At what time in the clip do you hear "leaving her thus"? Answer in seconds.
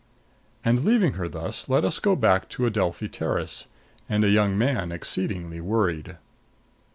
0.83-1.69